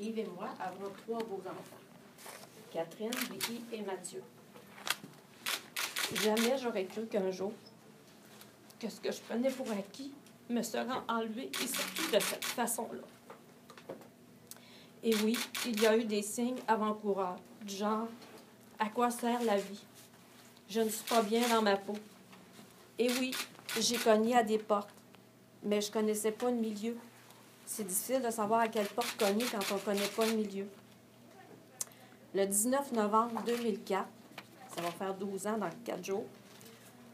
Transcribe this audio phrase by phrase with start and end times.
[0.00, 1.82] Yves et moi avons trois beaux enfants.
[2.70, 4.22] Catherine, Vicky et Mathieu.
[6.22, 7.52] Jamais j'aurais cru qu'un jour,
[8.78, 10.12] que ce que je prenais pour acquis
[10.48, 13.02] me sera enlevé et surtout de cette façon-là.
[15.02, 18.08] Et oui, il y a eu des signes avant-coureurs, du genre
[18.78, 19.84] à quoi sert la vie?
[20.68, 21.96] Je ne suis pas bien dans ma peau.
[22.98, 23.32] Et oui,
[23.80, 24.90] j'ai cogné à des portes,
[25.62, 26.96] mais je ne connaissais pas le milieu.
[27.70, 30.66] C'est difficile de savoir à quelle porte cogner quand on ne connaît pas le milieu.
[32.34, 34.08] Le 19 novembre 2004,
[34.74, 36.24] ça va faire 12 ans dans 4 jours,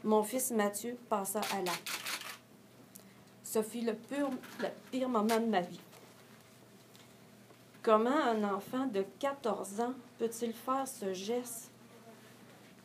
[0.05, 1.91] mon fils Mathieu passa à l'acte.
[3.43, 3.97] Ce fut le,
[4.61, 5.81] le pire moment de ma vie.
[7.83, 11.73] Comment un enfant de 14 ans peut-il faire ce geste?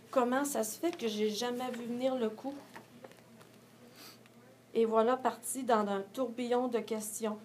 [0.09, 2.55] Comment ça se fait que j'ai jamais vu venir le coup?
[4.73, 7.37] Et voilà parti dans un tourbillon de questions.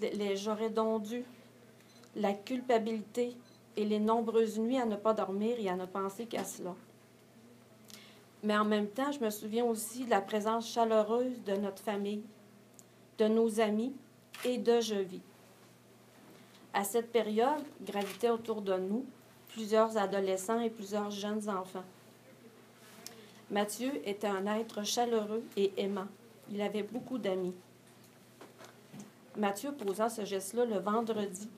[0.00, 1.24] Les j'aurais donc dû,
[2.16, 3.36] la culpabilité
[3.76, 6.74] et les nombreuses nuits à ne pas dormir et à ne penser qu'à cela.
[8.42, 12.22] Mais en même temps, je me souviens aussi de la présence chaleureuse de notre famille,
[13.18, 13.94] de nos amis
[14.44, 15.22] et de Je vis.
[16.72, 19.06] À cette période, gravitaient autour de nous
[19.48, 21.84] plusieurs adolescents et plusieurs jeunes enfants.
[23.50, 26.08] Mathieu était un être chaleureux et aimant.
[26.50, 27.54] Il avait beaucoup d'amis.
[29.36, 31.48] Mathieu posa ce geste-là le vendredi.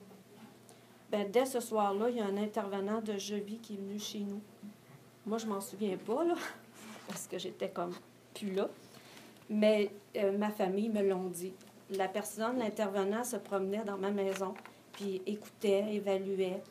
[1.11, 3.99] Ben, dès ce soir-là, il y a un intervenant de Je vis qui est venu
[3.99, 4.41] chez nous.
[5.25, 6.23] Moi, je m'en souviens pas,
[7.07, 7.93] parce que j'étais comme
[8.33, 8.67] plus là.
[9.49, 11.53] Mais euh, ma famille me l'ont dit.
[11.91, 14.53] La personne, l'intervenant, se promenait dans ma maison
[14.93, 16.61] puis écoutait, évaluait.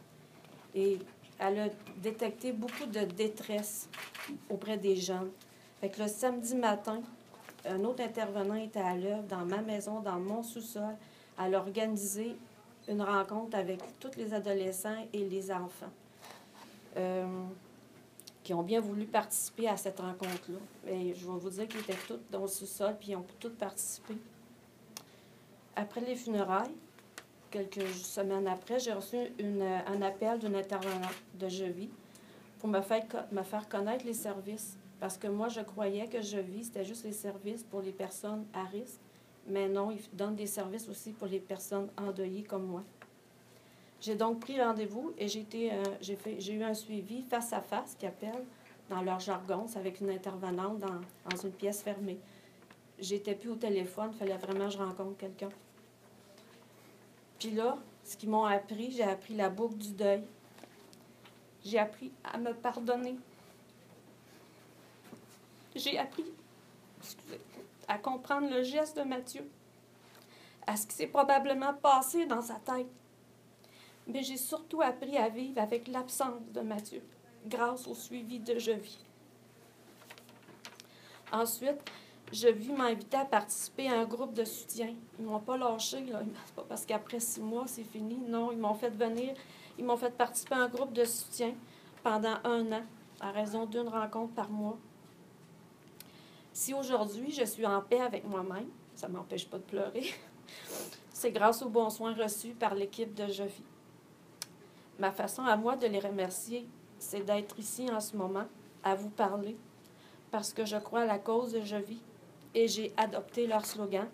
[0.74, 0.98] Et
[1.38, 1.68] elle a
[1.98, 3.88] détecté beaucoup de détresse
[4.50, 5.30] auprès des jeunes.
[5.80, 7.00] Fait que le samedi matin,
[7.68, 10.94] un autre intervenant était à l'œuvre dans ma maison, dans mon sous-sol.
[11.38, 12.36] A organisé
[12.88, 15.92] une rencontre avec tous les adolescents et les enfants
[16.96, 17.26] euh,
[18.42, 20.58] qui ont bien voulu participer à cette rencontre-là.
[20.90, 23.50] Et je vais vous dire qu'ils étaient tous dans le sous-sol, puis ils ont tous
[23.50, 24.14] participé.
[25.74, 26.74] Après les funérailles,
[27.50, 31.90] quelques semaines après, j'ai reçu un appel d'une intervenante de Je vis
[32.58, 34.78] pour me faire connaître les services.
[35.00, 38.46] Parce que moi, je croyais que Je vis, c'était juste les services pour les personnes
[38.52, 39.00] à risque.
[39.48, 42.82] Mais non, ils donnent des services aussi pour les personnes endeuillées comme moi.
[44.00, 47.60] J'ai donc pris rendez-vous et j'ai, euh, j'ai, fait, j'ai eu un suivi face à
[47.60, 48.44] face qui appelle
[48.90, 49.66] dans leur jargon.
[49.68, 52.18] C'est avec une intervenante dans, dans une pièce fermée.
[52.98, 55.50] J'étais plus au téléphone, il fallait vraiment que je rencontre quelqu'un.
[57.38, 60.22] Puis là, ce qu'ils m'ont appris, j'ai appris la boucle du deuil.
[61.64, 63.16] J'ai appris à me pardonner.
[65.76, 66.24] J'ai appris
[67.86, 69.46] à comprendre le geste de Mathieu,
[70.66, 72.88] à ce qui s'est probablement passé dans sa tête.
[74.06, 77.02] Mais j'ai surtout appris à vivre avec l'absence de Mathieu,
[77.44, 79.04] grâce au suivi de Je vis.
[81.30, 81.80] Ensuite,
[82.32, 84.94] je vis m'inviter à participer à un groupe de soutien.
[85.18, 86.22] Ils m'ont pas lâché, là.
[86.54, 88.16] Pas parce qu'après six mois, c'est fini.
[88.16, 89.34] Non, ils m'ont fait venir,
[89.78, 91.52] ils m'ont fait participer à un groupe de soutien
[92.02, 92.82] pendant un an,
[93.20, 94.78] à raison d'une rencontre par mois.
[96.56, 100.06] Si aujourd'hui je suis en paix avec moi-même, ça ne m'empêche pas de pleurer,
[101.12, 103.62] c'est grâce aux bons soins reçus par l'équipe de Je vis.
[104.98, 106.66] Ma façon à moi de les remercier,
[106.98, 108.46] c'est d'être ici en ce moment,
[108.82, 109.54] à vous parler,
[110.30, 112.00] parce que je crois à la cause de Je vis
[112.54, 114.08] et j'ai adopté leur slogan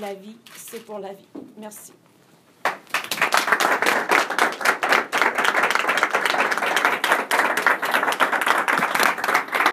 [0.00, 1.28] La vie, c'est pour la vie.
[1.56, 1.92] Merci.